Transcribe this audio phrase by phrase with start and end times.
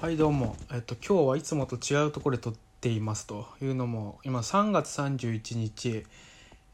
[0.00, 6.06] はいどうも、えっと、今日はいつもと違うところで撮っていますというのも今3月31日、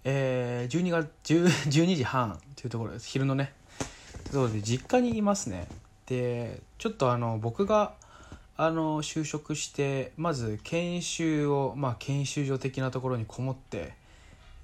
[0.04, 3.08] えー、12, 月12時半というところです。
[3.08, 3.52] 昼のね。
[4.30, 5.66] というころで実家にいますね。
[6.06, 7.94] でちょっとあの僕が
[8.56, 13.94] あの就職してまず研修をまあ研修所的なところにこもって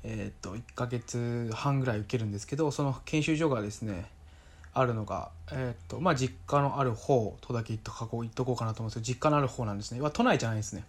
[0.05, 4.09] えっと1ヶ月半ぐらい受けるんですけどその研修所がですね
[4.75, 10.01] あるのが、えーとまあ、実家のある方とだけ言っとこう言っとこうかなと思うんですけど実家のある方なんですね。
[10.13, 10.85] 都内じゃないですね。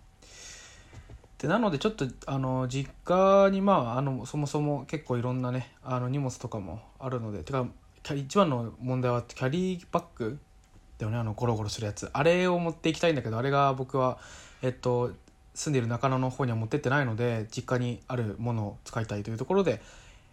[1.37, 7.67] でなのでちょっとあの実家にまああのそもそも結構いろんなねあの荷物とかもあるのでてか
[8.15, 10.39] 一番の問題はキャリーバッグ
[10.97, 11.17] だよね。
[11.17, 12.09] あのゴロゴロするやつ。
[12.13, 14.17] あれを持っていきたいんだけどあれが僕は
[14.61, 15.11] えっと
[15.53, 19.81] 住んでいる中野の方には持ってってないので実家にあるものを使いたいというところで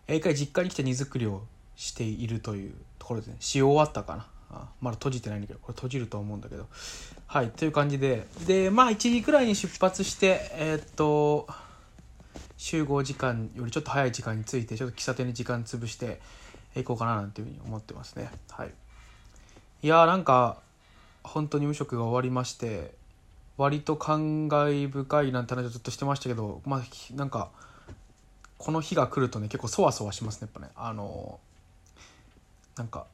[0.09, 1.43] 一回実家に来て荷造りを
[1.81, 3.37] しているというところですね。
[3.41, 4.27] し終わったかな。
[4.51, 6.67] あまだ閉じてないんだけどこれ閉じると思うんだけど。
[7.27, 8.27] はいという感じで。
[8.47, 11.49] でまあ1時くらいに出発してえー、っと
[12.59, 16.21] 集合時間よりちょっと早い時間についてちょっと喫茶店に時間潰して
[16.77, 18.31] いこうかななんていうふうに思ってますね。
[18.51, 18.75] はい。
[19.83, 20.59] いやーなんか
[21.25, 22.93] 本当に無職が終わりまして
[23.57, 26.83] 割と感慨深いなんて話をずっとしてましたけどまあ
[27.15, 27.49] なんか
[28.59, 30.71] この日が来るとね結構そわそわしますねやっぱね。
[30.77, 31.41] あの
[32.81, 33.05] なんか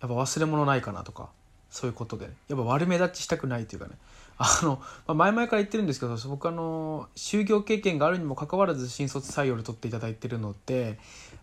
[0.00, 1.28] やっぱ忘れ物ないかなとか
[1.70, 2.26] そういうことで。
[2.48, 3.92] やっぱ悪目立ちしたくないというかね。
[4.38, 10.98] あの、まあ、前々から言ってるんですけど僕あの就業経験があるにもかかわらず新卒採用で取っていただいてるのって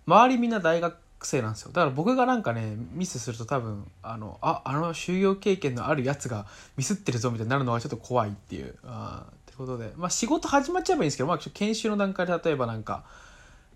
[0.06, 1.72] 周りみんな大学生なんですよ。
[1.72, 6.46] だから僕がなんかねミスすると多分あのああの就業経験のあるやつが
[6.78, 9.92] ミスってるぞみたいになるのがちょっと怖いっていうあってことで。
[9.98, 13.04] まあ仕事始まっちゃえばいいんですけど、まあ、研修の段階で例えばなんか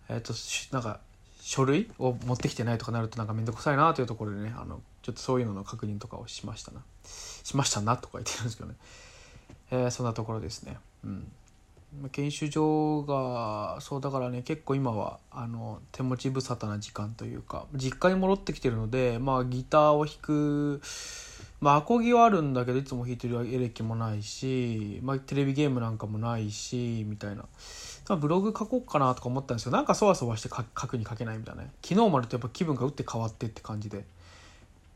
[0.08, 0.34] えっ、ー、と
[0.74, 1.00] なんか
[1.46, 6.82] 書類を持ってきてないとかなるとなんか面倒くさいなというところでねあのちょっとそういうのの確認とかをしましたな。
[7.04, 8.76] しましたなとか言ってるんですけどね、
[9.72, 10.78] えー、そんなところですね。
[11.04, 11.28] うん。
[12.14, 20.82] 研修所がそうだからね結構今はあの手持ち無沙汰な時間というか実家に戻ってきてるのでまあギターを弾く
[21.60, 27.44] まあアコギはあるんだけどいつも弾いてるエレキもないし、まあ、テレビゲームなんかもないしみたいな。
[28.10, 31.72] ブログ書こうかなとか思ったんですけどなんかそわそわして書くに書けないみたいなね。
[31.82, 34.04] 昨日までとやっぱ気分が打って変わってって感じで。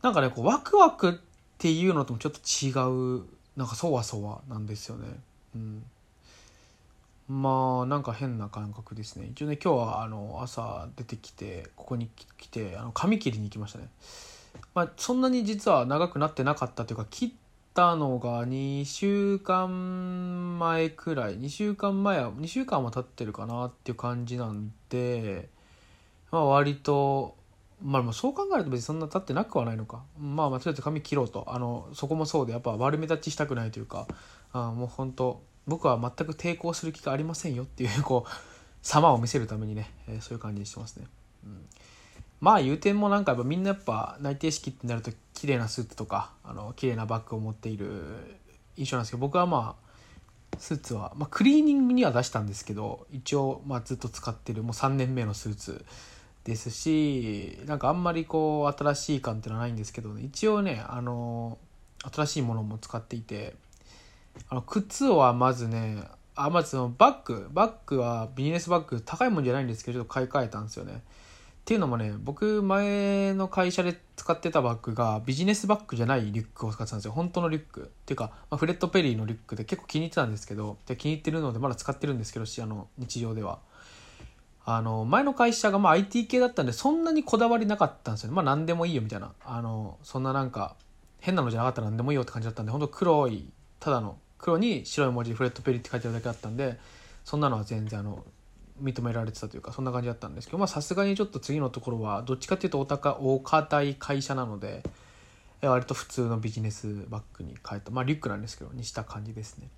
[0.01, 1.13] なんかねこうワクワクっ
[1.57, 2.69] ていうのともちょっと違
[3.19, 3.23] う
[3.55, 5.07] なんかそわそわなんですよね。
[5.55, 5.83] うん。
[7.29, 9.27] まあなんか変な感覚ですね。
[9.31, 13.89] 一応ね今日はあの朝出てきてここに来てあの髪切りに行きましたね。
[14.73, 17.31] まあそんなに実は長くなってなかったというか切っ
[17.77, 25.47] たのが2週間前くらい2週間前は2週間は経ってるかなっていう感じなんで
[26.31, 27.35] まあ割と
[27.83, 30.01] まあそう考えると別にそんな経ってなくはないのか。
[30.19, 31.45] まあまあとりあえず髪切ろうと。
[31.47, 34.07] あのそこもそうでやっぱ悪目立ちしたくないというか
[34.53, 38.29] あもう本当僕は全く抵抗する気がありませんよっていうこう
[38.81, 41.05] 様を見せるためにね、え、そういう感じにしてますね。
[41.45, 41.65] うん。
[42.39, 48.01] まあ言うてもなんかやっぱみんなやっぱ内定式ってなると綺麗なスーツとかあの綺麗なバッグを持っている
[48.75, 49.87] 印象なんですけど僕はまあ
[50.59, 55.85] スーツは、まあ、クリーニングには出したんですけど一応まあずっと使ってるもう3年目のスーツ
[56.43, 61.57] ですしなんかあんまりこう新しい感っていうのはないんですけど、一応ねあの
[62.13, 63.55] 新しいものも使っていて
[64.49, 66.03] あの靴はまずね
[66.35, 71.01] あまずそのバッグバッグはビジネスバッグ高いもんじゃないんですけどちょっと買い替えたんですよね。
[71.67, 77.11] っていうのもね僕前の会社で使ってたバッグがビジネスバッグじゃないリュックを使ってたんですよ。
[77.11, 77.81] 本当のリュック。
[77.81, 83.59] っていうか、まあ、フレット・ペリーのリュックで結構気に入ってたんですけどで気に入ってるのでまだ使ってるんですけどあの日常では。
[84.63, 88.35] あの前の会社がまあ IT 系だったんでそんなにこだわりなかったんですよね。
[88.35, 89.33] まあ何でもいいよみたいな。
[89.43, 90.77] あのそんななんか
[91.19, 93.49] 変なのじゃなかったら何でもいいよって感じだったんで本当黒い
[93.81, 96.79] ただの黒に白い文字でフレット・ペリーって書いてるだけだったんで
[97.25, 98.23] そんなのは全然あの
[98.81, 104.83] 認められてたというかそんな感じだったんですけどまあさすがにちょっと次のところはどっちかっていうとお高お堅い会社なので
[105.61, 109.69] 割と普通のビジネスバッグに変えたまあリュックなんですけどにした感じですね。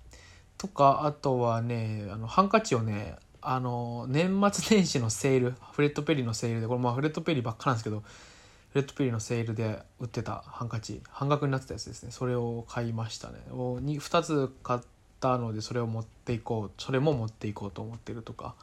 [0.58, 8.04] とかあとはねあのハンカチをねあの年末年始のセールフレッドペリーのセールでこれまあフレッドペリーばっかなんですけどフ
[8.74, 12.10] レッドペリーのセールで売ってたハンカチ半額になってたやつですね。
[12.10, 13.38] それを買いましたね。
[13.50, 14.80] 2, 2つ買っ
[15.18, 18.54] たのでそれを持っていこうそれも持っていこうと思ってるとか。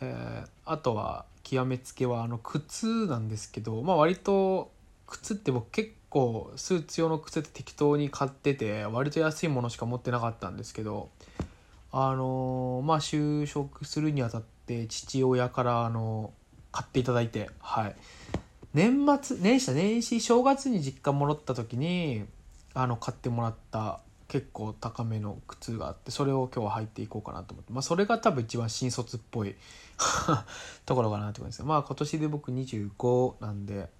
[0.00, 4.70] えー、あとは極めつけはあの靴なんですけど、まあ、割と
[5.06, 11.10] 靴って僕結構スーツ用の靴って適当に買ってて割と安いものしか持ってなかったんですけど
[11.92, 16.32] あのー、まあ就職するにあたって父親からあの
[16.72, 17.96] 買っていただいてはい。
[18.72, 22.24] 年末年始年始正月に実家戻った時に
[22.72, 23.98] あの買ってもらった
[24.30, 27.72] 結構高めの靴があってそれを今日は履いていこうかなと思って。
[27.72, 29.56] まあそれが多分一番新卒っぽい
[30.86, 33.90] ところかなと思いますまあ今年で僕25なんで。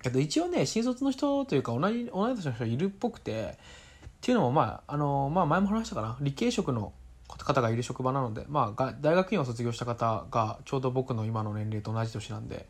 [0.00, 3.58] けど一応ね新卒の人というか同じ同い年の人いるっぽくて
[4.06, 6.16] っていうのもまああのまあ前も話したかな。
[6.20, 6.92] 理系職の
[7.26, 12.66] 方がいる職場なので、まあ、大学院を卒業した方がちょうど僕の今の年齢と同じ年なんで、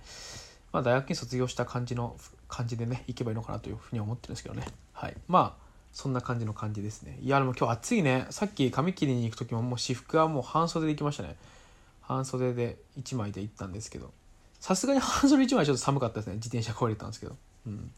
[0.73, 2.17] まあ、大学院卒業した感じの
[2.49, 4.64] 感じでね行けばいいのかなというふうに思ってるんですけどね。
[4.93, 5.17] はい。
[5.26, 5.62] まあ
[5.93, 7.19] そんな感じの感じですね。
[7.21, 8.27] いやでも今日暑いね。
[8.31, 11.37] さっき髪切りに行く時ももう私服はもう半袖で行きましたね。
[12.00, 14.11] 半袖で1枚で行ったんですけど。
[14.59, 16.35] さすがに半袖1枚ちょっと寒かったですね。
[16.35, 17.37] 自転車これたんですけど。
[17.67, 17.91] うん。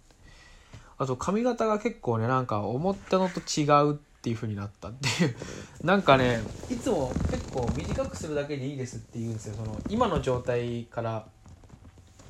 [0.98, 5.36] あと髪型が結構ねなんか思ったのと違うっていう風になったっていう。
[5.82, 6.40] なんかね
[6.70, 9.54] いつも結構短くするだけでいいですって言うんですよ。
[9.56, 11.26] その今の状態から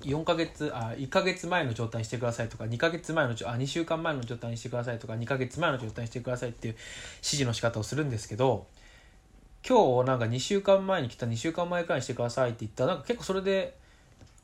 [0.04, 6.84] 4ヶ月あ1ヶ月前の状態にしてくださいとか2ヶ月前のあ2週間前の状態にしてくださいとか2ヶ月前の状態にしてくださいっていう指
[7.22, 8.66] 示の仕方をするんですけど
[9.66, 13.76] 今日なんか2週間前に来た2週間前くらいにしてくださいって言ったらなんか結構それで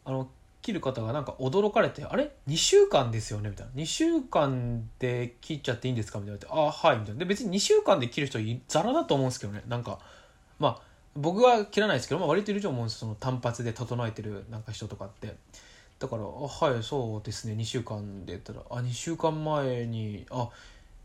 [0.04, 0.28] あの
[0.62, 7.18] 切る方がなんか驚かれて「あれ？2週間ですよね」みたいな「2週間で切っちゃっていいんですか?」みたいな「あはい」みたいな。
[7.18, 9.62] で別に2週間で切る人ザラだと思うんですけどね。
[9.68, 9.98] なんか
[10.58, 15.36] まあ僕は切らないですけど、まあ、割といると思うんですその単発で整えてるなんか人とかって。
[15.98, 17.54] だから「はいそうですね。
[17.54, 20.48] 2週間で」言ったら「あ2週間前にあ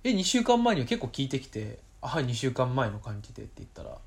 [0.06, 3.98] え2週間前には結構聞いてきて「あはい2週間前の感じで」って言ったら。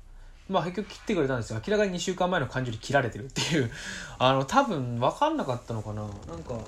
[0.49, 1.61] まあ結局切ってくれたんですよ。
[1.65, 3.69] 明らかに2週間前の感じで切られてるっていう。
[4.17, 6.01] あの多分分かんなかったのかな。
[6.01, 6.59] なんか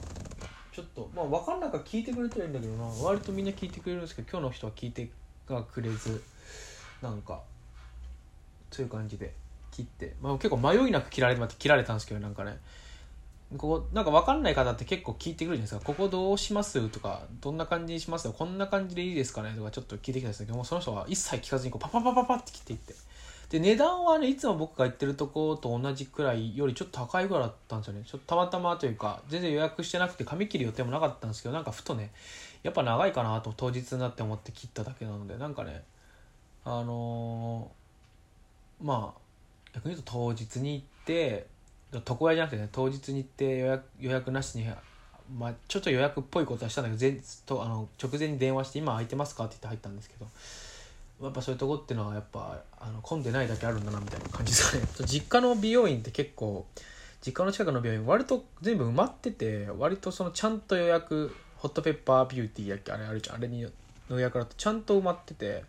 [0.71, 2.85] ちょっとまあ分かんなか聞いてくれてるんだけどな。
[3.03, 5.09] 割とみんな聞いてくれるんですけど今日の人は聞いて
[5.47, 6.23] くれず。
[7.01, 7.41] なんか
[8.71, 9.33] そういう感じで
[9.71, 12.57] 切って、まあ、結構迷いなく切られて切られたんですけどなんかね
[13.57, 22.93] ここなんか分かんない方って結構聞いてくるじゃないですか「ここどうします?」とか「どんな感じにしますこんな感じでいいですかね?」とかちょっと聞いてきたんですけどもその人は一切聞かずにこうパパパパパって切っていって
[23.49, 32.11] で値段はねいつも僕が行ってるとこと同じくらいよりちょっと高いぐらいだったんですよねちょっとたまたまというか全然予約してなくて髪切る予定もなかったんですけどなんかふとね
[32.63, 35.83] やっぱ長いかなと当日になって思って切っただけなのでなんかね
[36.63, 37.80] あのー、
[38.81, 39.19] まあ
[39.73, 41.47] 逆に言うと当日に行って
[41.93, 44.67] 床屋じゃなくてね当日に行って予約予約なしに
[45.37, 50.27] まあ、ちょっと予約っぽいことはしたんだけど前とあの直前に電話して「今空いてますか?」って言って入ったんですけど
[51.23, 54.57] やっぱそういうとこっていうのはやっぱあの混んでないだけあるんだなみたいな感じで。
[54.57, 56.65] すかね実家の美容院って結構
[57.25, 62.91] 実家の近くの美容院割と全部埋まってて割とそのちゃんと予約ホットペッパービューティーやっけ？
[62.91, 63.35] あれあるじゃん。
[63.37, 63.69] あれにの
[64.09, 65.63] 予約だとちゃんと埋まってて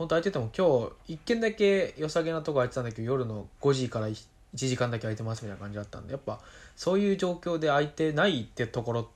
[0.00, 4.16] 本当空いてても今日一軒だけ良さげなとこ空いてたんだけど夜の5時から1
[4.54, 6.40] 時間だけ空いてますみたいな感じだったんでやっぱ
[6.74, 9.10] そういう状況で空いてないってところ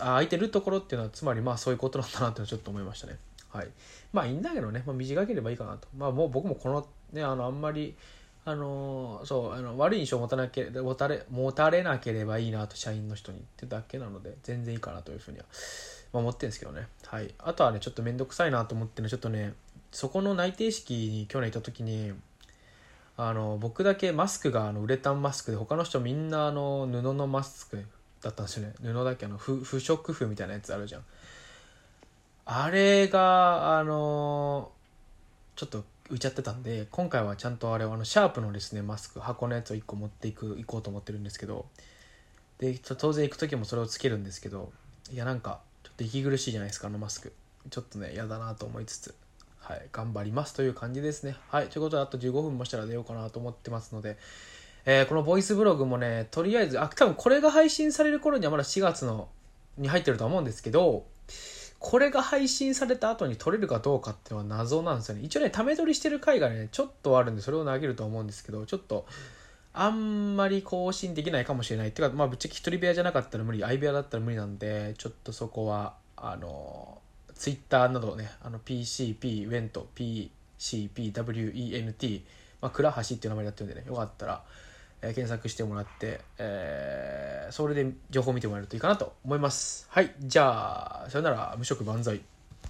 [0.00, 3.16] あ空いてるところっていうのはつまりまあそういうことなんだなってちょっと思いましたね。
[3.48, 3.68] はい。
[4.12, 5.88] まあいいんだけどね、まあ、短ければいいかなと。
[5.96, 7.96] まあもう僕もこのねあのあんまり
[8.44, 15.46] あのそうあの悪い印象を持たなけ持たれ持たれなければいいなと社員の人にってだけなので全然いいかなというふうには、
[16.12, 16.86] まあ、思ってるんですけどね。
[17.06, 17.34] はい。
[17.40, 19.54] あとはねちょっと面倒くさいなと思ってるのちょっとね
[19.90, 22.12] そこの内定式に去年行った時に
[23.16, 27.84] あの僕だけマスクがあのウレタンマスクで他の人みんなあの布のマスク
[28.22, 28.74] だったんですよね。
[28.80, 31.04] 布だけあの不不織布みたいなやつあるじゃん。
[32.46, 34.70] あれがあの
[35.56, 41.66] ちょっと浮いちゃってたんで今回はちゃんとあれあのシャープのですねマスク箱のやつを1個持っていく行こうと思ってるんですけど。
[42.58, 44.72] で当然行く時もそれをつけるんですけど
[45.12, 47.32] いやなんかちょっと息苦しいじゃないですかあのマスク。
[47.70, 49.14] ちょっとね嫌だなと思いつつ。
[49.60, 51.36] はい、頑張りますという感じですね。
[51.50, 54.16] はい、ということで、あと15分もしたら出ようかなと思ってますので、
[54.86, 59.28] えー、このボイスブログもね、とりあえず、あ、多分これが配信される頃にはまだ4月の
[59.76, 61.04] に入ってると思うんですけど、
[61.78, 65.22] これが配信された後に撮れるかどうかっていうのは謎なんですよね。
[65.22, 69.06] 一応ね、ため撮りしてる回がね、ちょっとあるんで、それを投げると思うんですけど、ちょっと、
[69.74, 71.88] あんまり更新できないかもしれない。
[71.88, 76.98] ってか、まあ、ぶっちゃけ一人部屋じゃなかったら無理、相部屋だったら無理なんで、ちょっとそこは、あの
[77.38, 79.84] ツイッターなどね、あの PCPWENT、
[80.58, 82.22] PCPWENT、
[82.60, 84.42] まあ、倉橋っていう名前でやってるんでね、よかったら、
[85.02, 89.86] えー、検索してもらって、えー、それで情報を見てもらえるといいかなと思います。
[89.88, 92.20] はい、じゃあ、さよなら、無職万歳。